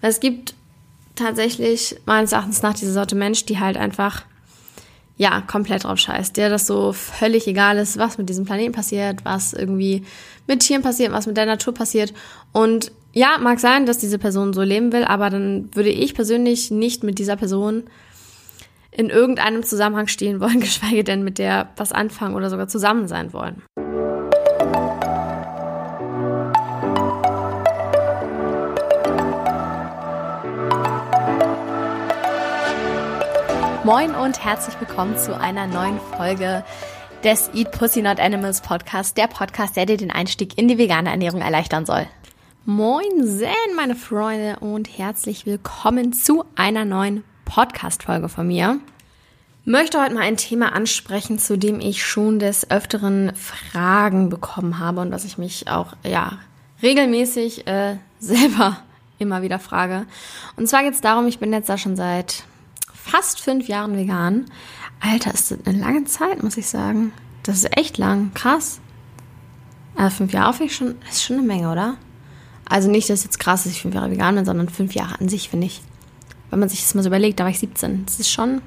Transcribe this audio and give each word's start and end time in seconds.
Es 0.00 0.20
gibt 0.20 0.54
tatsächlich 1.14 1.96
meines 2.06 2.32
Erachtens 2.32 2.62
nach 2.62 2.74
diese 2.74 2.92
Sorte 2.92 3.14
Mensch, 3.14 3.44
die 3.44 3.58
halt 3.58 3.76
einfach 3.76 4.24
ja, 5.20 5.42
komplett 5.42 5.84
drauf 5.84 5.98
scheißt, 5.98 6.38
der 6.38 6.48
das 6.48 6.66
so 6.66 6.94
völlig 6.94 7.46
egal 7.46 7.76
ist, 7.76 7.98
was 7.98 8.16
mit 8.16 8.30
diesem 8.30 8.46
Planeten 8.46 8.72
passiert, 8.72 9.22
was 9.22 9.52
irgendwie 9.52 10.02
mit 10.46 10.60
Tieren 10.60 10.80
passiert, 10.80 11.12
was 11.12 11.26
mit 11.26 11.36
der 11.36 11.44
Natur 11.44 11.74
passiert. 11.74 12.14
Und 12.52 12.90
ja, 13.12 13.36
mag 13.38 13.60
sein, 13.60 13.84
dass 13.84 13.98
diese 13.98 14.18
Person 14.18 14.54
so 14.54 14.62
leben 14.62 14.94
will, 14.94 15.04
aber 15.04 15.28
dann 15.28 15.68
würde 15.74 15.90
ich 15.90 16.14
persönlich 16.14 16.70
nicht 16.70 17.04
mit 17.04 17.18
dieser 17.18 17.36
Person 17.36 17.84
in 18.92 19.10
irgendeinem 19.10 19.62
Zusammenhang 19.62 20.06
stehen 20.06 20.40
wollen, 20.40 20.60
geschweige 20.60 21.04
denn 21.04 21.22
mit 21.22 21.36
der 21.36 21.68
was 21.76 21.92
anfangen 21.92 22.34
oder 22.34 22.48
sogar 22.48 22.68
zusammen 22.68 23.06
sein 23.06 23.34
wollen. 23.34 23.62
Moin 33.82 34.14
und 34.14 34.44
herzlich 34.44 34.78
willkommen 34.78 35.16
zu 35.16 35.34
einer 35.40 35.66
neuen 35.66 35.98
Folge 36.14 36.62
des 37.24 37.48
Eat 37.54 37.72
Pussy 37.72 38.02
Not 38.02 38.20
Animals 38.20 38.60
Podcast, 38.60 39.16
der 39.16 39.26
Podcast, 39.26 39.74
der 39.74 39.86
dir 39.86 39.96
den 39.96 40.10
Einstieg 40.10 40.58
in 40.58 40.68
die 40.68 40.76
vegane 40.76 41.08
Ernährung 41.08 41.40
erleichtern 41.40 41.86
soll. 41.86 42.06
Moin 42.66 43.24
Zen, 43.24 43.74
meine 43.76 43.96
Freunde 43.96 44.58
und 44.60 44.98
herzlich 44.98 45.46
willkommen 45.46 46.12
zu 46.12 46.44
einer 46.56 46.84
neuen 46.84 47.24
Podcast-Folge 47.46 48.28
von 48.28 48.46
mir. 48.46 48.78
Möchte 49.64 49.98
heute 49.98 50.12
mal 50.12 50.24
ein 50.24 50.36
Thema 50.36 50.74
ansprechen, 50.74 51.38
zu 51.38 51.56
dem 51.56 51.80
ich 51.80 52.04
schon 52.04 52.38
des 52.38 52.70
Öfteren 52.70 53.32
Fragen 53.34 54.28
bekommen 54.28 54.78
habe 54.78 55.00
und 55.00 55.10
was 55.10 55.24
ich 55.24 55.38
mich 55.38 55.68
auch, 55.68 55.94
ja, 56.04 56.38
regelmäßig 56.82 57.66
äh, 57.66 57.96
selber 58.18 58.76
immer 59.18 59.40
wieder 59.40 59.58
frage. 59.58 60.04
Und 60.56 60.68
zwar 60.68 60.82
geht 60.82 60.92
es 60.92 61.00
darum, 61.00 61.26
ich 61.26 61.38
bin 61.38 61.50
jetzt 61.50 61.70
da 61.70 61.78
schon 61.78 61.96
seit 61.96 62.44
fast 62.94 63.40
fünf 63.40 63.68
Jahren 63.68 63.96
vegan. 63.96 64.46
Alter, 65.00 65.32
ist 65.32 65.50
das 65.50 65.58
eine 65.66 65.78
lange 65.78 66.04
Zeit, 66.04 66.42
muss 66.42 66.56
ich 66.56 66.66
sagen. 66.66 67.12
Das 67.42 67.56
ist 67.56 67.76
echt 67.76 67.98
lang. 67.98 68.32
Krass. 68.34 68.80
Also 69.96 70.16
fünf 70.16 70.32
Jahre 70.32 70.52
finde 70.52 70.70
ich 70.70 70.76
schon, 70.76 70.94
ist 71.10 71.22
schon 71.22 71.38
eine 71.38 71.46
Menge, 71.46 71.70
oder? 71.70 71.96
Also 72.68 72.90
nicht, 72.90 73.10
dass 73.10 73.24
jetzt 73.24 73.40
krass 73.40 73.60
ist, 73.60 73.66
dass 73.66 73.72
ich 73.74 73.82
fünf 73.82 73.94
Jahre 73.94 74.10
vegan 74.10 74.34
bin, 74.34 74.44
sondern 74.44 74.68
fünf 74.68 74.94
Jahre 74.94 75.20
an 75.20 75.28
sich, 75.28 75.48
finde 75.48 75.66
ich. 75.66 75.82
Wenn 76.50 76.60
man 76.60 76.68
sich 76.68 76.80
das 76.80 76.94
mal 76.94 77.02
so 77.02 77.08
überlegt, 77.08 77.40
da 77.40 77.44
war 77.44 77.50
ich 77.50 77.58
17. 77.58 78.04
Das 78.06 78.20
ist 78.20 78.30
schon, 78.30 78.60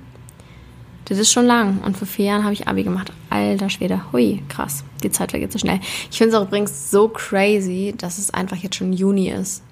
das 1.06 1.18
ist 1.18 1.32
schon 1.32 1.46
lang. 1.46 1.80
Und 1.82 1.98
vor 1.98 2.08
vier 2.08 2.26
Jahren 2.26 2.44
habe 2.44 2.54
ich 2.54 2.68
Abi 2.68 2.84
gemacht. 2.84 3.12
Alter 3.30 3.70
Schwede. 3.70 4.02
Hui, 4.12 4.44
krass. 4.50 4.84
Die 5.04 5.12
Zeit 5.12 5.32
vergeht 5.32 5.52
so 5.52 5.60
schnell. 5.60 5.80
Ich 6.12 6.18
finde 6.18 6.36
es 6.36 6.42
auch 6.42 6.48
übrigens 6.48 6.92
so 6.92 7.10
crazy, 7.10 7.94
dass 7.98 8.18
es 8.18 8.32
einfach 8.32 8.58
jetzt 8.58 8.76
schon 8.76 8.94
Juni 8.94 9.30
ist 9.30 9.64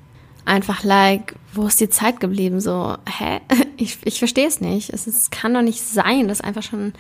einfach 0.45 0.83
like, 0.83 1.35
wo 1.53 1.67
ist 1.67 1.79
die 1.79 1.89
Zeit 1.89 2.19
geblieben? 2.19 2.59
So, 2.59 2.97
hä? 3.07 3.41
Ich, 3.81 3.97
ich 4.03 4.19
verstehe 4.19 4.47
es 4.47 4.61
nicht. 4.61 4.91
Es 4.91 5.29
kann 5.31 5.53
doch 5.53 5.61
nicht 5.61 5.81
sein, 5.81 6.27
dass 6.27 6.41
einfach 6.41 6.61
schon 6.61 6.93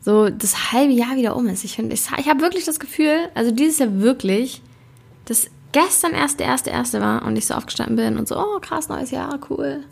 so 0.00 0.28
das 0.28 0.72
halbe 0.72 0.92
Jahr 0.92 1.16
wieder 1.16 1.34
um 1.36 1.46
ist. 1.48 1.64
Ich 1.64 1.78
ich, 1.78 1.90
ich 1.90 2.28
habe 2.28 2.40
wirklich 2.40 2.64
das 2.64 2.78
Gefühl, 2.78 3.30
also 3.34 3.50
dieses 3.50 3.78
Jahr 3.78 3.98
wirklich, 4.00 4.62
dass 5.24 5.50
gestern 5.72 6.12
erst 6.12 6.38
der 6.38 6.46
erste 6.46 6.70
erste 6.70 7.00
war 7.00 7.24
und 7.24 7.36
ich 7.36 7.46
so 7.46 7.54
aufgestanden 7.54 7.96
bin 7.96 8.18
und 8.18 8.28
so, 8.28 8.38
oh 8.38 8.60
krass, 8.60 8.88
neues 8.88 9.10
Jahr, 9.10 9.38
cool. 9.48 9.84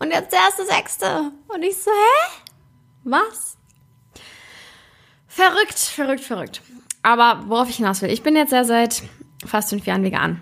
Und 0.00 0.10
jetzt 0.10 0.32
der 0.32 0.40
erste 0.40 0.66
sechste. 0.66 1.32
Und 1.48 1.62
ich 1.62 1.76
so, 1.76 1.90
hä? 1.90 2.42
Was? 3.04 3.56
Verrückt, 5.26 5.78
verrückt, 5.78 6.24
verrückt. 6.24 6.62
Aber 7.02 7.44
worauf 7.48 7.68
ich 7.68 7.76
hinaus 7.76 8.02
will, 8.02 8.10
ich 8.10 8.22
bin 8.22 8.36
jetzt 8.36 8.52
ja 8.52 8.64
seit 8.64 9.02
fast 9.46 9.70
fünf 9.70 9.86
Jahren 9.86 10.02
vegan. 10.02 10.40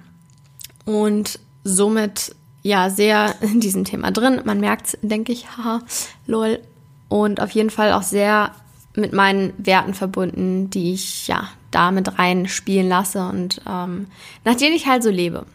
Und 0.86 1.38
somit 1.64 2.34
ja 2.66 2.90
sehr 2.90 3.34
in 3.40 3.60
diesem 3.60 3.84
Thema 3.84 4.10
drin. 4.10 4.40
Man 4.44 4.60
merkt 4.60 4.98
denke 5.02 5.32
ich, 5.32 5.46
haha, 5.56 5.80
lol. 6.26 6.60
Und 7.08 7.40
auf 7.40 7.50
jeden 7.50 7.70
Fall 7.70 7.92
auch 7.92 8.02
sehr 8.02 8.50
mit 8.94 9.12
meinen 9.12 9.52
Werten 9.58 9.94
verbunden, 9.94 10.70
die 10.70 10.92
ich 10.92 11.28
ja 11.28 11.48
da 11.70 11.90
mit 11.90 12.18
rein 12.18 12.48
spielen 12.48 12.88
lasse 12.88 13.28
und 13.28 13.60
ähm, 13.68 14.06
nach 14.44 14.56
denen 14.56 14.74
ich 14.74 14.86
halt 14.86 15.02
so 15.02 15.10
lebe. 15.10 15.46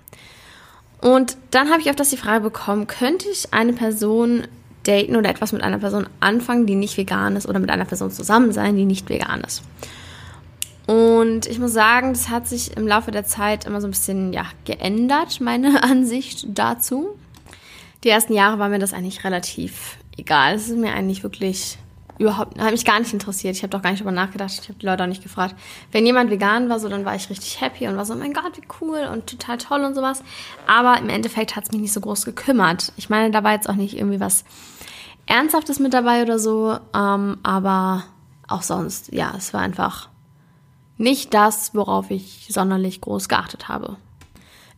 Und 1.01 1.35
dann 1.49 1.71
habe 1.71 1.81
ich 1.81 1.91
das 1.91 2.11
die 2.11 2.17
Frage 2.17 2.41
bekommen, 2.41 2.85
könnte 2.87 3.27
ich 3.29 3.53
eine 3.53 3.73
Person 3.73 4.43
daten 4.83 5.15
oder 5.15 5.29
etwas 5.29 5.51
mit 5.51 5.63
einer 5.63 5.79
Person 5.79 6.07
anfangen, 6.19 6.67
die 6.67 6.75
nicht 6.75 6.95
vegan 6.95 7.35
ist 7.35 7.47
oder 7.47 7.59
mit 7.59 7.71
einer 7.71 7.85
Person 7.85 8.11
zusammen 8.11 8.51
sein, 8.51 8.77
die 8.77 8.85
nicht 8.85 9.09
vegan 9.09 9.41
ist? 9.41 9.63
Und 10.91 11.47
ich 11.47 11.57
muss 11.57 11.71
sagen, 11.71 12.11
das 12.11 12.27
hat 12.27 12.49
sich 12.49 12.75
im 12.75 12.85
Laufe 12.85 13.11
der 13.11 13.23
Zeit 13.23 13.63
immer 13.63 13.79
so 13.79 13.87
ein 13.87 13.91
bisschen 13.91 14.33
ja, 14.33 14.43
geändert, 14.65 15.39
meine 15.39 15.83
Ansicht 15.89 16.45
dazu. 16.49 17.17
Die 18.03 18.09
ersten 18.09 18.33
Jahre 18.33 18.59
war 18.59 18.67
mir 18.67 18.79
das 18.79 18.91
eigentlich 18.91 19.23
relativ 19.23 19.95
egal. 20.17 20.55
Es 20.55 20.67
ist 20.67 20.75
mir 20.75 20.93
eigentlich 20.93 21.23
wirklich 21.23 21.77
überhaupt, 22.17 22.59
hat 22.59 22.71
mich 22.71 22.83
gar 22.83 22.99
nicht 22.99 23.13
interessiert. 23.13 23.55
Ich 23.55 23.63
habe 23.63 23.71
doch 23.71 23.81
gar 23.81 23.91
nicht 23.91 24.01
darüber 24.01 24.11
nachgedacht. 24.11 24.51
Ich 24.51 24.67
habe 24.67 24.79
die 24.79 24.85
Leute 24.85 25.03
auch 25.03 25.07
nicht 25.07 25.23
gefragt. 25.23 25.55
Wenn 25.93 26.05
jemand 26.05 26.29
vegan 26.29 26.67
war, 26.67 26.77
so, 26.77 26.89
dann 26.89 27.05
war 27.05 27.15
ich 27.15 27.29
richtig 27.29 27.61
happy 27.61 27.87
und 27.87 27.95
war 27.95 28.03
so, 28.03 28.13
oh 28.13 28.17
mein 28.17 28.33
Gott, 28.33 28.57
wie 28.57 28.67
cool 28.81 29.07
und 29.13 29.27
total 29.27 29.59
toll 29.59 29.85
und 29.85 29.95
sowas. 29.95 30.21
Aber 30.67 30.97
im 30.99 31.07
Endeffekt 31.07 31.55
hat 31.55 31.63
es 31.63 31.71
mich 31.71 31.79
nicht 31.79 31.93
so 31.93 32.01
groß 32.01 32.25
gekümmert. 32.25 32.91
Ich 32.97 33.09
meine, 33.09 33.31
da 33.31 33.45
war 33.45 33.53
jetzt 33.53 33.69
auch 33.69 33.75
nicht 33.75 33.95
irgendwie 33.97 34.19
was 34.19 34.43
Ernsthaftes 35.25 35.79
mit 35.79 35.93
dabei 35.93 36.21
oder 36.21 36.37
so. 36.37 36.77
Ähm, 36.93 37.37
aber 37.43 38.03
auch 38.49 38.61
sonst, 38.61 39.13
ja, 39.13 39.31
es 39.37 39.53
war 39.53 39.61
einfach 39.61 40.10
nicht 41.01 41.33
das, 41.33 41.73
worauf 41.73 42.11
ich 42.11 42.47
sonderlich 42.49 43.01
groß 43.01 43.27
geachtet 43.27 43.67
habe. 43.67 43.97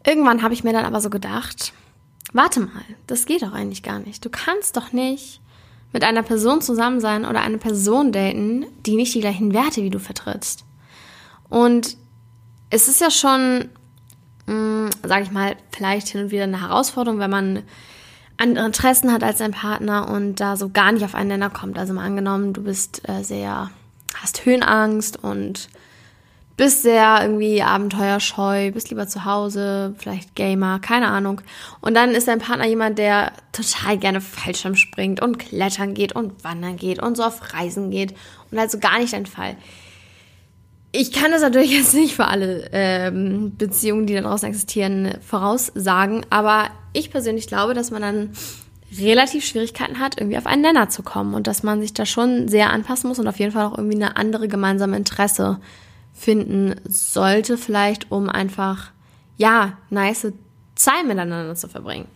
Irgendwann 0.05 0.41
habe 0.41 0.53
ich 0.53 0.63
mir 0.63 0.73
dann 0.73 0.85
aber 0.85 1.01
so 1.01 1.09
gedacht, 1.09 1.73
warte 2.33 2.61
mal, 2.61 2.83
das 3.07 3.25
geht 3.25 3.43
doch 3.43 3.53
eigentlich 3.53 3.83
gar 3.83 3.99
nicht. 3.99 4.23
Du 4.25 4.29
kannst 4.29 4.75
doch 4.75 4.91
nicht 4.91 5.39
mit 5.91 6.03
einer 6.03 6.23
Person 6.23 6.61
zusammen 6.61 6.99
sein 6.99 7.25
oder 7.25 7.41
eine 7.41 7.59
Person 7.59 8.11
daten, 8.11 8.65
die 8.85 8.95
nicht 8.95 9.13
die 9.13 9.21
gleichen 9.21 9.53
Werte 9.53 9.83
wie 9.83 9.89
du 9.89 9.99
vertrittst. 9.99 10.65
Und 11.49 11.97
es 12.69 12.87
ist 12.87 12.99
ja 12.99 13.11
schon, 13.11 13.69
hm, 14.47 14.89
sage 15.03 15.23
ich 15.23 15.31
mal, 15.31 15.55
vielleicht 15.71 16.07
hin 16.07 16.23
und 16.23 16.31
wieder 16.31 16.43
eine 16.43 16.61
Herausforderung, 16.61 17.19
wenn 17.19 17.29
man 17.29 17.63
andere 18.37 18.65
Interessen 18.65 19.11
hat 19.13 19.23
als 19.23 19.37
dein 19.37 19.51
Partner 19.51 20.09
und 20.09 20.39
da 20.39 20.57
so 20.57 20.69
gar 20.69 20.91
nicht 20.91 21.05
auf 21.05 21.13
einen 21.13 21.29
Nenner 21.29 21.51
kommt. 21.51 21.77
Also 21.77 21.93
mal 21.93 22.05
angenommen, 22.05 22.53
du 22.53 22.63
bist 22.63 23.07
äh, 23.07 23.23
sehr, 23.23 23.69
hast 24.15 24.45
Höhenangst 24.45 25.23
und 25.23 25.69
bist 26.55 26.83
sehr 26.83 27.19
irgendwie 27.21 27.63
abenteuerscheu, 27.63 28.71
bist 28.71 28.89
lieber 28.89 29.07
zu 29.07 29.25
Hause, 29.25 29.95
vielleicht 29.97 30.35
Gamer, 30.35 30.79
keine 30.79 31.07
Ahnung. 31.07 31.41
Und 31.81 31.95
dann 31.95 32.11
ist 32.11 32.27
dein 32.27 32.39
Partner 32.39 32.67
jemand, 32.67 32.99
der 32.99 33.31
total 33.51 33.97
gerne 33.97 34.21
Fallschirm 34.21 34.75
springt 34.75 35.21
und 35.21 35.39
klettern 35.39 35.93
geht 35.93 36.15
und 36.15 36.43
wandern 36.43 36.77
geht 36.77 37.01
und 37.01 37.17
so 37.17 37.23
auf 37.23 37.53
Reisen 37.53 37.89
geht 37.89 38.13
und 38.51 38.59
also 38.59 38.77
gar 38.77 38.99
nicht 38.99 39.13
dein 39.13 39.25
Fall. 39.25 39.55
Ich 40.91 41.11
kann 41.11 41.31
das 41.31 41.41
natürlich 41.41 41.71
jetzt 41.77 41.95
nicht 41.95 42.15
für 42.15 42.25
alle 42.25 42.69
ähm, 42.71 43.53
Beziehungen, 43.57 44.05
die 44.05 44.13
da 44.13 44.21
draußen 44.21 44.47
existieren, 44.47 45.15
voraussagen, 45.21 46.23
aber 46.29 46.69
ich 46.93 47.09
persönlich 47.09 47.47
glaube, 47.47 47.73
dass 47.73 47.89
man 47.89 48.03
dann 48.03 48.29
relativ 48.99 49.43
Schwierigkeiten 49.43 49.99
hat, 49.99 50.19
irgendwie 50.19 50.37
auf 50.37 50.45
einen 50.45 50.61
Nenner 50.61 50.87
zu 50.87 51.01
kommen 51.01 51.33
und 51.33 51.47
dass 51.47 51.63
man 51.63 51.81
sich 51.81 51.93
da 51.93 52.05
schon 52.05 52.47
sehr 52.47 52.69
anpassen 52.69 53.07
muss 53.07 53.17
und 53.17 53.27
auf 53.27 53.39
jeden 53.39 53.51
Fall 53.51 53.65
auch 53.65 53.75
irgendwie 53.75 53.95
eine 53.95 54.17
andere 54.17 54.47
gemeinsame 54.47 54.95
Interesse 54.95 55.59
finden 56.13 56.75
sollte, 56.87 57.57
vielleicht 57.57 58.11
um 58.11 58.29
einfach, 58.29 58.91
ja, 59.37 59.77
nice 59.89 60.31
Zeit 60.75 61.05
miteinander 61.05 61.55
zu 61.55 61.67
verbringen. 61.67 62.07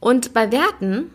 Und 0.00 0.34
bei 0.34 0.52
Werten, 0.52 1.10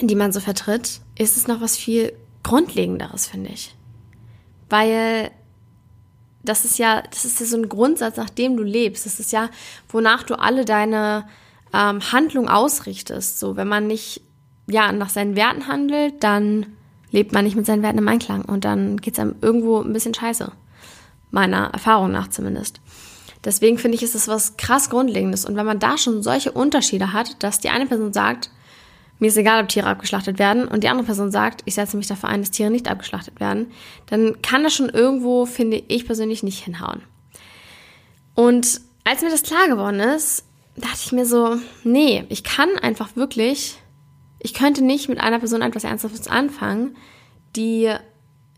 die 0.00 0.14
man 0.14 0.32
so 0.32 0.40
vertritt, 0.40 1.00
ist 1.18 1.36
es 1.36 1.48
noch 1.48 1.60
was 1.60 1.76
viel 1.76 2.12
Grundlegenderes, 2.42 3.26
finde 3.26 3.50
ich. 3.50 3.74
Weil 4.68 5.30
das 6.42 6.64
ist 6.64 6.78
ja, 6.78 7.02
das 7.10 7.24
ist 7.24 7.40
ja 7.40 7.46
so 7.46 7.56
ein 7.56 7.68
Grundsatz, 7.68 8.16
nach 8.16 8.30
dem 8.30 8.56
du 8.56 8.62
lebst. 8.62 9.04
Das 9.04 9.20
ist 9.20 9.32
ja, 9.32 9.50
wonach 9.88 10.22
du 10.22 10.38
alle 10.38 10.64
deine 10.64 11.26
ähm, 11.74 12.00
Handlung 12.12 12.48
ausrichtest. 12.48 13.38
So, 13.38 13.56
wenn 13.56 13.68
man 13.68 13.86
nicht 13.86 14.22
ja 14.66 14.92
nach 14.92 15.10
seinen 15.10 15.36
Werten 15.36 15.66
handelt, 15.66 16.22
dann 16.22 16.66
lebt 17.10 17.32
man 17.32 17.44
nicht 17.44 17.56
mit 17.56 17.66
seinen 17.66 17.82
Werten 17.82 17.98
im 17.98 18.08
Einklang 18.08 18.44
und 18.44 18.64
dann 18.64 18.98
geht 18.98 19.14
es 19.14 19.20
einem 19.20 19.34
irgendwo 19.40 19.80
ein 19.80 19.92
bisschen 19.92 20.14
scheiße 20.14 20.52
meiner 21.30 21.70
Erfahrung 21.72 22.10
nach 22.10 22.28
zumindest. 22.28 22.80
Deswegen 23.44 23.78
finde 23.78 23.96
ich, 23.96 24.02
ist 24.02 24.14
es 24.14 24.28
was 24.28 24.56
krass 24.56 24.90
Grundlegendes. 24.90 25.44
Und 25.44 25.56
wenn 25.56 25.66
man 25.66 25.78
da 25.78 25.96
schon 25.96 26.22
solche 26.22 26.52
Unterschiede 26.52 27.12
hat, 27.12 27.42
dass 27.42 27.58
die 27.58 27.70
eine 27.70 27.86
Person 27.86 28.12
sagt, 28.12 28.50
mir 29.18 29.28
ist 29.28 29.36
egal, 29.36 29.62
ob 29.62 29.68
Tiere 29.68 29.86
abgeschlachtet 29.86 30.38
werden, 30.38 30.66
und 30.66 30.82
die 30.82 30.88
andere 30.88 31.06
Person 31.06 31.30
sagt, 31.30 31.62
ich 31.66 31.74
setze 31.74 31.96
mich 31.96 32.06
dafür 32.06 32.30
ein, 32.30 32.40
dass 32.40 32.50
Tiere 32.50 32.70
nicht 32.70 32.88
abgeschlachtet 32.88 33.38
werden, 33.38 33.70
dann 34.06 34.40
kann 34.42 34.62
das 34.62 34.74
schon 34.74 34.88
irgendwo, 34.88 35.46
finde 35.46 35.82
ich 35.88 36.06
persönlich, 36.06 36.42
nicht 36.42 36.64
hinhauen. 36.64 37.02
Und 38.34 38.80
als 39.04 39.22
mir 39.22 39.30
das 39.30 39.42
klar 39.42 39.68
geworden 39.68 40.00
ist, 40.00 40.44
dachte 40.76 41.00
ich 41.04 41.12
mir 41.12 41.26
so, 41.26 41.56
nee, 41.84 42.24
ich 42.28 42.44
kann 42.44 42.70
einfach 42.80 43.14
wirklich, 43.16 43.78
ich 44.38 44.54
könnte 44.54 44.82
nicht 44.82 45.08
mit 45.08 45.20
einer 45.20 45.38
Person 45.38 45.62
etwas 45.62 45.84
Ernsthaftes 45.84 46.28
anfangen, 46.28 46.96
die 47.56 47.92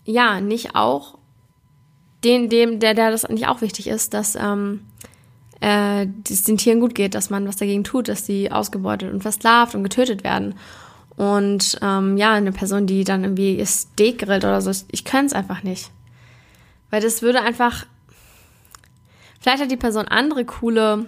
ja 0.05 0.41
nicht 0.41 0.77
auch 0.77 1.19
den, 2.25 2.49
dem, 2.49 2.79
der, 2.81 2.95
der 2.95 3.11
das 3.11 3.29
nicht 3.29 3.49
auch 3.49 3.61
wichtig 3.61 3.89
ist, 3.89 4.15
dass 4.15 4.37
ähm, 4.37 4.81
äh, 5.61 6.07
es 6.29 6.45
den 6.45 6.59
Tieren 6.59 6.81
gut 6.81 6.95
geht, 6.95 7.15
dass 7.15 7.31
man 7.31 7.47
was 7.47 7.57
dagegen 7.57 7.85
tut, 7.85 8.09
dass 8.09 8.25
die 8.25 8.51
ausgebeutet 8.51 9.13
und 9.13 9.23
versklavt 9.23 9.75
und 9.75 9.83
getötet 9.83 10.25
werden. 10.25 10.55
Und 11.17 11.79
ähm, 11.83 12.17
ja, 12.17 12.33
eine 12.33 12.53
Person, 12.53 12.87
die 12.87 13.05
dann 13.05 13.23
irgendwie 13.23 13.57
ihr 13.57 13.67
Steak 13.67 14.21
grillt 14.21 14.45
oder 14.45 14.61
so, 14.61 14.71
ich 14.91 15.05
könnte 15.05 15.27
es 15.27 15.33
einfach 15.33 15.63
nicht. 15.63 15.91
Weil 16.91 17.01
das 17.01 17.23
würde 17.23 17.43
einfach. 17.43 17.87
Vielleicht 19.41 19.63
hat 19.63 19.71
die 19.71 19.77
Person 19.77 20.07
andere 20.07 20.45
coole 20.45 21.07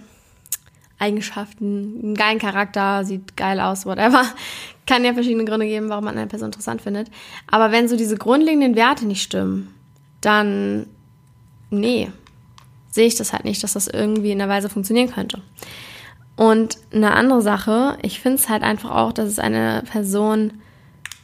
Eigenschaften, 0.99 1.99
einen 2.03 2.15
geilen 2.15 2.39
Charakter, 2.39 3.05
sieht 3.05 3.35
geil 3.37 3.59
aus, 3.59 3.85
whatever. 3.85 4.23
Kann 4.87 5.03
ja 5.03 5.13
verschiedene 5.13 5.45
Gründe 5.45 5.65
geben, 5.65 5.89
warum 5.89 6.05
man 6.05 6.17
eine 6.17 6.27
Person 6.27 6.47
interessant 6.47 6.81
findet. 6.81 7.09
Aber 7.47 7.71
wenn 7.71 7.87
so 7.87 7.97
diese 7.97 8.17
grundlegenden 8.17 8.75
Werte 8.75 9.05
nicht 9.05 9.23
stimmen, 9.23 9.73
dann 10.21 10.87
nee, 11.69 12.09
sehe 12.91 13.07
ich 13.07 13.15
das 13.15 13.33
halt 13.33 13.45
nicht, 13.45 13.63
dass 13.63 13.73
das 13.73 13.87
irgendwie 13.87 14.31
in 14.31 14.39
der 14.39 14.49
Weise 14.49 14.69
funktionieren 14.69 15.11
könnte. 15.11 15.41
Und 16.35 16.77
eine 16.91 17.13
andere 17.13 17.41
Sache, 17.41 17.97
ich 18.01 18.19
finde 18.19 18.37
es 18.37 18.49
halt 18.49 18.63
einfach 18.63 18.91
auch, 18.91 19.13
dass 19.13 19.29
es 19.29 19.39
eine 19.39 19.83
Person 19.89 20.53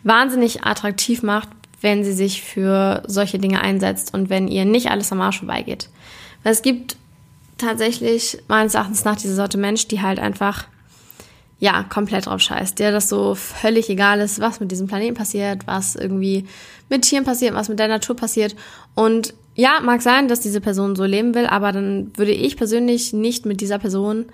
wahnsinnig 0.04 0.64
attraktiv 0.64 1.22
macht, 1.24 1.50
wenn 1.82 2.04
sie 2.04 2.14
sich 2.14 2.44
für 2.44 3.04
solche 3.08 3.40
Dinge 3.40 3.62
einsetzt 3.62 4.14
und 4.14 4.30
wenn 4.30 4.48
ihr 4.48 4.66
nicht 4.66 4.90
alles 4.90 5.12
am 5.12 5.22
Arsch 5.22 5.40
vorbeigeht. 5.40 5.90
Weil 6.44 6.54
es 6.54 6.62
gibt 6.62 6.96
tatsächlich 7.58 8.38
meines 8.48 8.76
Erachtens 8.76 9.04
nach 9.04 9.16
diese 9.16 9.36
Sorte 9.36 9.58
Mensch, 9.58 9.88
die 9.88 10.02
halt 10.02 10.20
einfach 10.20 10.68
ja 11.60 11.84
komplett 11.84 12.26
drauf 12.26 12.42
scheißt, 12.42 12.80
der 12.80 12.92
das 12.92 13.08
so 13.08 13.36
völlig 13.36 13.90
egal 13.90 14.20
ist, 14.20 14.40
was 14.40 14.60
mit 14.60 14.72
diesem 14.72 14.88
Planeten 14.88 15.14
passiert, 15.14 15.68
was 15.68 15.96
irgendwie 15.96 16.48
mit 16.90 17.04
Tieren 17.04 17.24
passiert, 17.24 17.54
was 17.54 17.70
mit 17.70 17.78
der 17.78 17.88
Natur 17.88 18.16
passiert 18.16 18.56
und 18.96 19.34
ja, 19.56 19.80
mag 19.82 20.02
sein, 20.02 20.28
dass 20.28 20.40
diese 20.40 20.62
Person 20.62 20.96
so 20.96 21.04
leben 21.04 21.36
will, 21.36 21.46
aber 21.46 21.72
dann 21.72 22.12
würde 22.16 22.32
ich 22.32 22.58
persönlich 22.58 23.14
nicht 23.14 23.46
mit 23.46 23.62
dieser 23.62 23.80
Person 23.80 24.28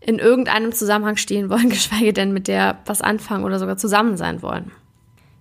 in 0.00 0.18
irgendeinem 0.18 0.72
Zusammenhang 0.72 1.16
stehen 1.16 1.50
wollen, 1.50 1.68
geschweige 1.70 2.12
denn 2.12 2.32
mit 2.32 2.48
der 2.48 2.78
was 2.86 3.00
anfangen 3.00 3.44
oder 3.44 3.58
sogar 3.58 3.76
zusammen 3.76 4.16
sein 4.16 4.42
wollen. 4.42 4.72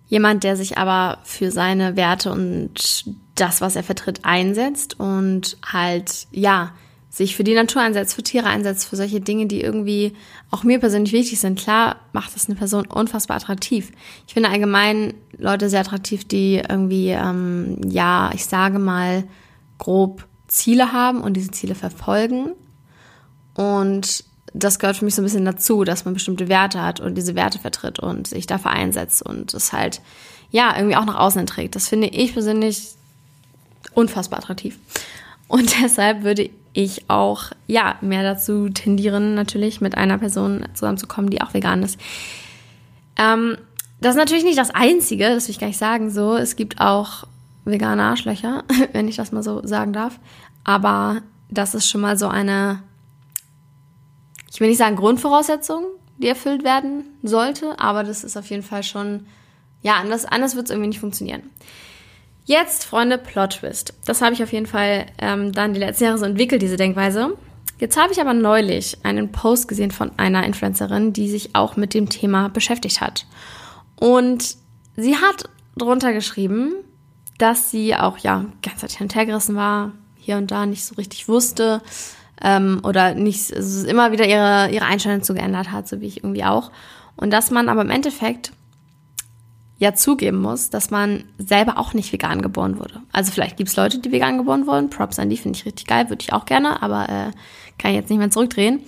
Jemand, 0.07 0.43
der 0.43 0.55
sich 0.55 0.77
aber 0.77 1.19
für 1.23 1.51
seine 1.51 1.97
Werte 1.97 2.31
und 2.31 3.05
das, 3.35 3.59
was 3.59 3.75
er 3.75 3.83
vertritt, 3.83 4.21
einsetzt 4.23 4.99
und 4.99 5.57
halt, 5.65 6.27
ja, 6.31 6.71
sich 7.17 7.35
für 7.35 7.43
die 7.43 7.55
Natur 7.55 7.81
einsetzt, 7.81 8.13
für 8.13 8.21
Tiere 8.21 8.45
einsetzt, 8.45 8.85
für 8.85 8.95
solche 8.95 9.19
Dinge, 9.19 9.47
die 9.47 9.61
irgendwie 9.61 10.13
auch 10.51 10.63
mir 10.63 10.79
persönlich 10.79 11.13
wichtig 11.13 11.39
sind. 11.39 11.57
Klar 11.57 11.95
macht 12.13 12.35
das 12.35 12.47
eine 12.47 12.55
Person 12.55 12.85
unfassbar 12.85 13.37
attraktiv. 13.37 13.91
Ich 14.27 14.35
finde 14.35 14.49
allgemein 14.49 15.15
Leute 15.35 15.67
sehr 15.67 15.79
attraktiv, 15.79 16.25
die 16.25 16.57
irgendwie, 16.57 17.09
ähm, 17.09 17.81
ja, 17.89 18.29
ich 18.35 18.45
sage 18.45 18.77
mal, 18.77 19.23
grob 19.79 20.27
Ziele 20.47 20.93
haben 20.93 21.21
und 21.21 21.33
diese 21.33 21.49
Ziele 21.49 21.73
verfolgen. 21.73 22.51
Und 23.55 24.23
das 24.53 24.77
gehört 24.77 24.97
für 24.97 25.05
mich 25.05 25.15
so 25.15 25.23
ein 25.23 25.25
bisschen 25.25 25.43
dazu, 25.45 25.83
dass 25.83 26.05
man 26.05 26.13
bestimmte 26.13 26.49
Werte 26.49 26.83
hat 26.83 26.99
und 26.99 27.15
diese 27.15 27.33
Werte 27.33 27.57
vertritt 27.57 27.97
und 27.97 28.27
sich 28.27 28.45
dafür 28.45 28.69
einsetzt 28.69 29.23
und 29.23 29.55
es 29.55 29.73
halt, 29.73 30.01
ja, 30.51 30.75
irgendwie 30.77 30.95
auch 30.95 31.05
nach 31.05 31.17
außen 31.17 31.47
trägt. 31.47 31.75
Das 31.75 31.89
finde 31.89 32.09
ich 32.09 32.33
persönlich 32.33 32.89
unfassbar 33.95 34.37
attraktiv. 34.37 34.77
Und 35.47 35.73
deshalb 35.83 36.21
würde 36.21 36.51
ich 36.77 37.09
auch, 37.09 37.45
ja, 37.65 37.95
mehr 38.01 38.21
dazu 38.21 38.69
tendieren, 38.69 39.33
natürlich 39.33 39.81
mit 39.81 39.97
einer 39.97 40.19
Person 40.19 40.63
zusammenzukommen, 40.75 41.31
die 41.31 41.41
auch 41.41 41.55
vegan 41.55 41.81
ist. 41.81 41.99
Ähm, 43.17 43.57
das 43.99 44.11
ist 44.11 44.19
natürlich 44.19 44.43
nicht 44.43 44.59
das 44.59 44.69
Einzige, 44.69 45.27
das 45.27 45.47
will 45.47 45.53
ich 45.53 45.59
gar 45.59 45.67
nicht 45.67 45.79
sagen, 45.79 46.11
so. 46.11 46.35
Es 46.35 46.55
gibt 46.55 46.79
auch 46.79 47.23
vegane 47.65 48.03
Arschlöcher, 48.03 48.63
wenn 48.93 49.07
ich 49.07 49.15
das 49.15 49.31
mal 49.31 49.41
so 49.41 49.65
sagen 49.65 49.91
darf. 49.91 50.19
Aber 50.65 51.23
das 51.49 51.73
ist 51.73 51.89
schon 51.89 52.01
mal 52.01 52.15
so 52.15 52.27
eine, 52.27 52.83
ich 54.53 54.59
will 54.59 54.67
nicht 54.67 54.77
sagen 54.77 54.97
Grundvoraussetzung, 54.97 55.83
die 56.19 56.27
erfüllt 56.27 56.63
werden 56.63 57.05
sollte, 57.23 57.79
aber 57.79 58.03
das 58.03 58.23
ist 58.23 58.37
auf 58.37 58.51
jeden 58.51 58.63
Fall 58.63 58.83
schon, 58.83 59.25
ja, 59.81 59.95
anders, 59.95 60.25
anders 60.25 60.55
wird 60.55 60.65
es 60.65 60.71
irgendwie 60.71 60.89
nicht 60.89 60.99
funktionieren. 60.99 61.41
Jetzt, 62.47 62.85
Freunde, 62.85 63.17
Plot 63.17 63.59
Twist. 63.59 63.93
Das 64.05 64.21
habe 64.21 64.33
ich 64.33 64.41
auf 64.41 64.53
jeden 64.53 64.67
Fall 64.67 65.07
ähm, 65.17 65.51
dann 65.51 65.73
die 65.73 65.81
letzten 65.81 66.05
Jahre 66.05 66.17
so 66.17 66.23
entwickelt, 66.23 66.61
diese 66.61 66.77
Denkweise. 66.77 67.33
Jetzt 67.77 67.97
habe 68.01 68.13
ich 68.13 68.21
aber 68.21 68.33
neulich 68.33 68.97
einen 69.03 69.33
Post 69.33 69.67
gesehen 69.67 69.91
von 69.91 70.11
einer 70.15 70.45
Influencerin, 70.45 71.11
die 71.11 71.27
sich 71.29 71.55
auch 71.55 71.75
mit 71.75 71.93
dem 71.93 72.07
Thema 72.07 72.47
beschäftigt 72.47 73.01
hat. 73.01 73.25
Und 73.97 74.55
sie 74.95 75.17
hat 75.17 75.49
drunter 75.75 76.13
geschrieben, 76.13 76.71
dass 77.37 77.69
sie 77.69 77.93
auch 77.93 78.17
ja 78.17 78.45
ganz 78.63 78.93
hin 78.93 79.07
und 79.07 79.15
hergerissen 79.15 79.57
war, 79.57 79.91
hier 80.15 80.37
und 80.37 80.49
da 80.49 80.65
nicht 80.65 80.85
so 80.85 80.95
richtig 80.95 81.27
wusste 81.27 81.81
ähm, 82.41 82.79
oder 82.83 83.13
nicht 83.13 83.53
also 83.53 83.85
immer 83.85 84.13
wieder 84.13 84.25
ihre, 84.25 84.69
ihre 84.71 84.85
Einstellung 84.85 85.21
zu 85.21 85.33
geändert 85.33 85.73
hat, 85.73 85.89
so 85.89 85.99
wie 85.99 86.07
ich 86.07 86.23
irgendwie 86.23 86.45
auch. 86.45 86.71
Und 87.17 87.31
dass 87.31 87.51
man 87.51 87.67
aber 87.67 87.81
im 87.81 87.89
Endeffekt 87.89 88.53
ja 89.77 89.93
zugeben 89.93 90.41
muss, 90.41 90.69
dass 90.69 90.89
man 90.89 91.25
selber 91.37 91.77
auch 91.77 91.93
nicht 91.93 92.11
vegan 92.11 92.41
geboren 92.41 92.79
wurde. 92.79 93.01
Also 93.11 93.31
vielleicht 93.31 93.57
gibt 93.57 93.69
es 93.69 93.75
Leute, 93.75 93.99
die 93.99 94.11
vegan 94.11 94.37
geboren 94.37 94.65
wurden. 94.65 94.89
Props 94.89 95.19
an 95.19 95.29
die 95.29 95.37
finde 95.37 95.57
ich 95.57 95.65
richtig 95.65 95.85
geil, 95.85 96.09
würde 96.09 96.23
ich 96.23 96.33
auch 96.33 96.45
gerne, 96.45 96.81
aber 96.81 97.03
äh, 97.09 97.31
kann 97.77 97.91
ich 97.91 97.97
jetzt 97.97 98.09
nicht 98.09 98.19
mehr 98.19 98.31
zurückdrehen. 98.31 98.81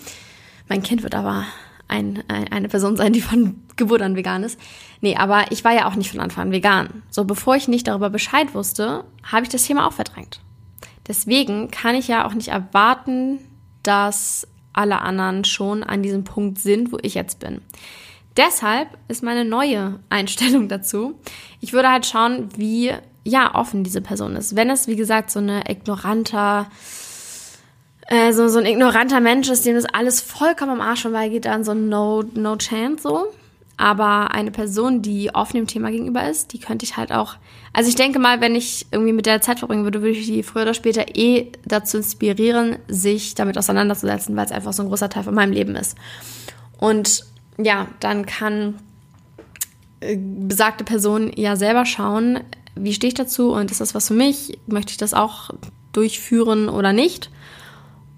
Mein 0.67 0.83
Kind 0.83 1.03
wird 1.03 1.15
aber 1.15 1.45
ein, 1.87 2.23
ein, 2.27 2.51
eine 2.51 2.69
Person 2.69 2.95
sein, 2.95 3.13
die 3.13 3.21
von 3.21 3.61
Geburt 3.75 4.01
an 4.01 4.15
vegan 4.15 4.43
ist. 4.43 4.59
Nee, 5.01 5.15
aber 5.15 5.51
ich 5.51 5.63
war 5.63 5.73
ja 5.73 5.87
auch 5.87 5.95
nicht 5.95 6.11
von 6.11 6.19
Anfang 6.19 6.47
an 6.47 6.51
vegan. 6.51 7.03
So, 7.09 7.23
bevor 7.23 7.55
ich 7.55 7.67
nicht 7.67 7.87
darüber 7.87 8.09
Bescheid 8.09 8.53
wusste, 8.53 9.03
habe 9.23 9.43
ich 9.43 9.49
das 9.49 9.65
Thema 9.65 9.87
auch 9.87 9.93
verdrängt. 9.93 10.41
Deswegen 11.07 11.71
kann 11.71 11.95
ich 11.95 12.07
ja 12.07 12.27
auch 12.27 12.33
nicht 12.33 12.49
erwarten, 12.49 13.39
dass 13.83 14.47
alle 14.73 15.01
anderen 15.01 15.43
schon 15.45 15.83
an 15.83 16.03
diesem 16.03 16.23
Punkt 16.23 16.59
sind, 16.59 16.91
wo 16.91 16.97
ich 17.01 17.15
jetzt 17.15 17.39
bin. 17.39 17.61
Deshalb 18.37 18.89
ist 19.07 19.23
meine 19.23 19.45
neue 19.45 19.99
Einstellung 20.09 20.67
dazu. 20.67 21.15
Ich 21.59 21.73
würde 21.73 21.91
halt 21.91 22.05
schauen, 22.05 22.49
wie 22.55 22.91
ja 23.23 23.55
offen 23.55 23.83
diese 23.83 24.01
Person 24.01 24.35
ist. 24.35 24.55
Wenn 24.55 24.69
es 24.69 24.87
wie 24.87 24.95
gesagt 24.95 25.31
so 25.31 25.39
eine 25.39 25.69
ignoranter 25.69 26.67
äh, 28.07 28.33
so, 28.33 28.47
so 28.47 28.59
ein 28.59 28.65
ignoranter 28.65 29.19
Mensch 29.19 29.49
ist, 29.49 29.65
dem 29.65 29.75
das 29.75 29.85
alles 29.85 30.19
vollkommen 30.19 30.71
am 30.71 30.81
Arsch 30.81 31.03
vorbeigeht, 31.03 31.45
dann 31.45 31.63
so 31.63 31.73
no 31.73 32.23
no 32.33 32.55
chance 32.57 33.03
so. 33.03 33.27
Aber 33.77 34.31
eine 34.31 34.51
Person, 34.51 35.01
die 35.01 35.33
offen 35.33 35.55
dem 35.55 35.67
Thema 35.67 35.89
gegenüber 35.89 36.27
ist, 36.27 36.51
die 36.51 36.59
könnte 36.59 36.83
ich 36.83 36.97
halt 36.97 37.13
auch. 37.13 37.35
Also 37.71 37.87
ich 37.87 37.95
denke 37.95 38.19
mal, 38.19 38.41
wenn 38.41 38.53
ich 38.53 38.87
irgendwie 38.91 39.13
mit 39.13 39.25
der 39.25 39.41
Zeit 39.41 39.59
verbringen 39.59 39.85
würde, 39.85 40.01
würde 40.01 40.17
ich 40.17 40.25
die 40.25 40.43
früher 40.43 40.63
oder 40.63 40.73
später 40.73 41.15
eh 41.15 41.51
dazu 41.65 41.95
inspirieren, 41.95 42.77
sich 42.89 43.35
damit 43.35 43.57
auseinanderzusetzen, 43.57 44.35
weil 44.35 44.45
es 44.45 44.51
einfach 44.51 44.73
so 44.73 44.83
ein 44.83 44.89
großer 44.89 45.09
Teil 45.09 45.23
von 45.23 45.33
meinem 45.33 45.53
Leben 45.53 45.77
ist. 45.77 45.95
Und 46.77 47.23
ja, 47.61 47.87
dann 47.99 48.25
kann 48.25 48.75
äh, 49.99 50.17
besagte 50.17 50.83
Person 50.83 51.31
ja 51.35 51.55
selber 51.55 51.85
schauen, 51.85 52.39
wie 52.75 52.93
stehe 52.93 53.09
ich 53.09 53.15
dazu 53.15 53.51
und 53.51 53.71
ist 53.71 53.81
das 53.81 53.93
was 53.95 54.07
für 54.07 54.13
mich? 54.13 54.57
Möchte 54.67 54.91
ich 54.91 54.97
das 54.97 55.13
auch 55.13 55.49
durchführen 55.91 56.69
oder 56.69 56.93
nicht? 56.93 57.29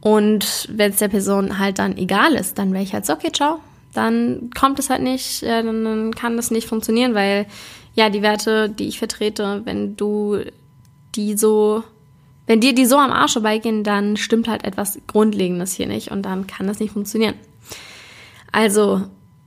Und 0.02 0.68
wenn 0.72 0.92
es 0.92 0.98
der 0.98 1.08
Person 1.08 1.60
halt 1.60 1.80
dann 1.80 1.98
egal 1.98 2.34
ist, 2.34 2.58
dann 2.58 2.74
wäre 2.74 2.84
ich 2.84 2.94
halt 2.94 3.06
so, 3.06 3.14
okay, 3.14 3.32
ciao. 3.32 3.60
Dann 3.94 4.50
kommt 4.58 4.80
es 4.80 4.90
halt 4.90 5.02
nicht, 5.02 5.44
äh, 5.44 5.64
dann 5.64 6.14
kann 6.16 6.38
das 6.38 6.52
nicht 6.52 6.68
funktionieren, 6.68 7.14
weil 7.14 7.46
ja, 7.94 8.10
die 8.10 8.22
Werte, 8.22 8.70
die 8.70 8.88
ich 8.88 9.00
vertrete, 9.00 9.62
wenn 9.66 9.98
du 9.98 10.40
die 11.16 11.38
so, 11.38 11.84
wenn 12.48 12.62
dir 12.62 12.74
die 12.74 12.86
so 12.86 12.98
am 12.98 13.12
Arsch 13.12 13.34
vorbeigehen, 13.34 13.84
dann 13.84 14.16
stimmt 14.16 14.48
halt 14.48 14.64
etwas 14.64 14.98
Grundlegendes 15.08 15.74
hier 15.74 15.88
nicht 15.88 16.10
und 16.10 16.24
dann 16.24 16.48
kann 16.48 16.68
das 16.68 16.80
nicht 16.80 16.94
funktionieren. 16.94 17.36
Also 18.52 19.02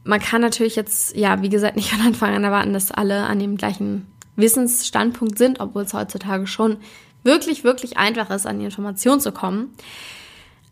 man 0.05 0.21
kann 0.21 0.41
natürlich 0.41 0.77
jetzt, 0.77 1.17
ja, 1.17 1.43
wie 1.43 1.49
gesagt, 1.49 1.77
nicht 1.77 1.91
von 1.91 2.07
Anfang 2.07 2.35
an 2.35 2.45
erwarten, 2.45 2.73
dass 2.73 2.91
alle 2.91 3.25
an 3.25 3.39
dem 3.39 3.57
gleichen 3.57 4.07
Wissensstandpunkt 4.37 5.39
sind, 5.39 5.61
obwohl 5.61 5.83
es 5.83 5.95
heutzutage 5.95 6.47
schon 6.47 6.79
wirklich, 7.23 7.65
wirklich 7.65 7.97
einfach 7.97 8.31
ist, 8.31 8.47
an 8.47 8.59
die 8.59 8.67
Information 8.67 9.21
zu 9.21 9.33
kommen. 9.33 9.75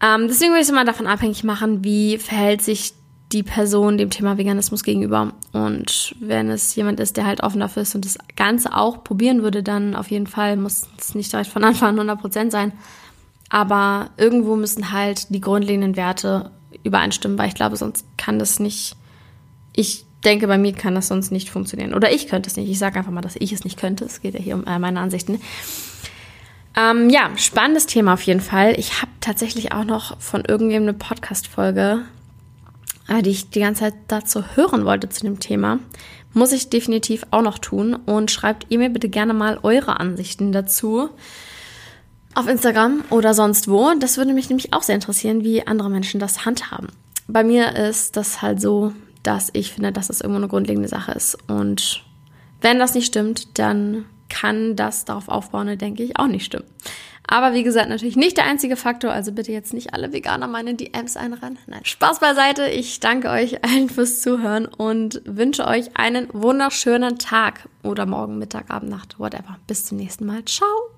Ähm, 0.03 0.27
deswegen 0.29 0.51
würde 0.51 0.61
ich 0.61 0.67
es 0.67 0.73
immer 0.73 0.85
davon 0.85 1.07
abhängig 1.07 1.45
machen, 1.45 1.85
wie 1.85 2.19
verhält 2.19 2.61
sich 2.61 2.95
die 3.31 3.43
Person 3.43 3.97
dem 3.97 4.11
Thema 4.11 4.37
Veganismus 4.37 4.83
gegenüber. 4.83 5.33
Und 5.53 6.15
wenn 6.21 6.51
es 6.51 6.75
jemand 6.75 7.01
ist, 7.01 7.17
der 7.17 7.25
halt 7.25 7.43
offen 7.43 7.61
dafür 7.61 7.83
ist 7.83 7.95
und 7.95 8.05
das 8.05 8.19
Ganze 8.37 8.77
auch 8.77 9.03
probieren 9.05 9.43
würde, 9.43 9.63
dann 9.63 9.95
auf 9.95 10.11
jeden 10.11 10.27
Fall 10.27 10.57
muss 10.57 10.89
es 10.99 11.15
nicht 11.15 11.33
direkt 11.33 11.49
von 11.49 11.65
Anfang 11.65 11.99
an 11.99 12.11
100% 12.11 12.51
sein. 12.51 12.73
Aber 13.49 14.11
irgendwo 14.19 14.57
müssen 14.57 14.93
halt 14.93 15.33
die 15.35 15.41
grundlegenden 15.41 15.97
Werte 15.97 16.51
übereinstimmen, 16.83 17.39
weil 17.39 17.49
ich 17.49 17.55
glaube, 17.55 17.77
sonst 17.77 18.05
kann 18.19 18.39
das 18.39 18.59
nicht 18.59 18.97
ich 19.75 20.05
denke, 20.25 20.47
bei 20.47 20.59
mir 20.59 20.73
kann 20.73 20.95
das 20.95 21.09
sonst 21.09 21.33
nicht 21.33 21.51
funktionieren. 21.51 21.95
Oder 21.95 22.13
ich 22.13 22.29
könnte 22.29 22.49
es 22.49 22.57
nicht. 22.57 22.71
Ich 22.71 22.79
sage 22.79 22.99
einfach 22.99 23.13
mal, 23.13 23.21
dass 23.21 23.37
ich 23.37 23.53
es 23.53 23.65
nicht 23.65 23.79
könnte. 23.79 24.05
Es 24.05 24.21
geht 24.21 24.35
ja 24.35 24.41
hier 24.41 24.55
um 24.55 24.65
äh, 24.67 24.79
meine 24.79 25.01
Ansichten. 25.01 25.41
Ähm, 26.77 27.11
ja, 27.11 27.31
spannendes 27.37 27.87
Thema 27.87 28.15
auf 28.15 28.23
jeden 28.23 28.41
Fall. 28.41 28.79
Ich 28.79 29.03
habe 29.03 29.13
tatsächlich 29.21 29.73
auch 29.73 29.85
noch 29.85 30.21
von 30.21 30.45
irgendwem 30.45 30.83
eine 30.83 30.95
Podcast-Folge, 30.95 32.03
äh, 33.09 33.23
die 33.23 33.31
ich 33.31 33.51
die 33.51 33.61
ganze 33.61 33.81
Zeit 33.81 33.95
dazu 34.09 34.45
hören 34.55 34.85
wollte 34.85 35.09
zu 35.09 35.25
dem 35.25 35.41
Thema. 35.41 35.81
Muss 36.35 36.53
ich 36.53 36.71
definitiv 36.71 37.27
auch 37.31 37.43
noch 37.43 37.59
tun. 37.59 37.95
Und 37.95 38.31
schreibt 38.31 38.67
ihr 38.69 38.79
mir 38.79 38.91
bitte 38.91 39.09
gerne 39.09 39.35
mal 39.35 39.59
eure 39.63 39.99
Ansichten 40.01 40.53
dazu. 40.53 41.11
auf 42.35 42.49
Instagram 42.49 43.05
oder 43.11 43.35
sonst 43.35 43.69
wo. 43.69 43.93
Das 43.99 44.17
würde 44.17 44.33
mich 44.33 44.49
nämlich 44.49 44.73
auch 44.73 44.83
sehr 44.83 44.95
interessieren, 44.95 45.45
wie 45.45 45.67
andere 45.67 45.91
Menschen 45.91 46.21
das 46.21 46.45
handhaben. 46.45 46.89
Bei 47.29 47.45
mir 47.45 47.77
ist 47.77 48.17
das 48.17 48.43
halt 48.43 48.61
so, 48.61 48.93
dass 49.23 49.51
ich 49.53 49.73
finde, 49.73 49.93
dass 49.93 50.09
das 50.09 50.21
irgendwo 50.21 50.39
eine 50.39 50.49
grundlegende 50.49 50.89
Sache 50.89 51.13
ist. 51.13 51.39
Und 51.49 52.03
wenn 52.61 52.79
das 52.79 52.95
nicht 52.95 53.07
stimmt, 53.07 53.59
dann 53.59 54.05
kann 54.29 54.77
das 54.77 55.05
darauf 55.05 55.29
aufbauen, 55.29 55.77
denke 55.79 56.03
ich, 56.03 56.19
auch 56.19 56.27
nicht 56.27 56.45
stimmen. 56.45 56.67
Aber 57.27 57.55
wie 57.55 57.63
gesagt, 57.63 57.89
natürlich 57.89 58.17
nicht 58.17 58.37
der 58.37 58.47
einzige 58.47 58.77
Faktor, 58.77 59.13
also 59.13 59.33
bitte 59.33 59.53
jetzt 59.53 59.73
nicht 59.73 59.95
alle 59.95 60.13
Veganer 60.13 60.49
meine 60.49 60.75
DMs 60.75 61.17
einrennen. 61.17 61.59
Nein, 61.67 61.85
Spaß 61.85 62.21
beiseite. 62.21 62.67
Ich 62.67 63.01
danke 63.01 63.31
euch 63.31 63.65
allen 63.65 63.89
fürs 63.89 64.21
Zuhören 64.21 64.67
und 64.67 65.23
wünsche 65.25 65.67
euch 65.67 65.97
einen 65.97 66.29
wunderschönen 66.33 67.19
Tag 67.19 67.69
oder 67.83 68.07
morgen, 68.07 68.39
Mittag, 68.39 68.71
Abend, 68.71 68.91
Nacht, 68.91 69.19
whatever. 69.19 69.57
Bis 69.67 69.85
zum 69.85 69.99
nächsten 69.99 70.27
Mal. 70.27 70.45
Ciao. 70.45 70.92